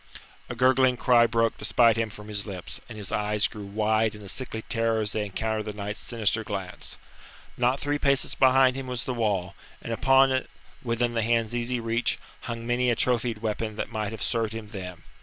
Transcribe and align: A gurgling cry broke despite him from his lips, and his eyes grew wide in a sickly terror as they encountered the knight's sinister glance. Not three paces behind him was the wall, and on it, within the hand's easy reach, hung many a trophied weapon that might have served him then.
A 0.49 0.55
gurgling 0.55 0.97
cry 0.97 1.27
broke 1.27 1.59
despite 1.59 1.95
him 1.95 2.09
from 2.09 2.27
his 2.27 2.47
lips, 2.47 2.81
and 2.89 2.97
his 2.97 3.11
eyes 3.11 3.47
grew 3.47 3.65
wide 3.67 4.15
in 4.15 4.23
a 4.23 4.29
sickly 4.29 4.63
terror 4.63 5.01
as 5.01 5.11
they 5.11 5.25
encountered 5.25 5.65
the 5.65 5.73
knight's 5.73 6.01
sinister 6.01 6.43
glance. 6.43 6.97
Not 7.55 7.79
three 7.79 7.99
paces 7.99 8.33
behind 8.33 8.75
him 8.75 8.87
was 8.87 9.03
the 9.03 9.13
wall, 9.13 9.53
and 9.79 9.93
on 9.93 10.31
it, 10.31 10.49
within 10.81 11.13
the 11.13 11.21
hand's 11.21 11.53
easy 11.55 11.79
reach, 11.79 12.17
hung 12.49 12.65
many 12.65 12.89
a 12.89 12.95
trophied 12.95 13.43
weapon 13.43 13.75
that 13.75 13.91
might 13.91 14.11
have 14.11 14.23
served 14.23 14.53
him 14.53 14.69
then. 14.69 15.03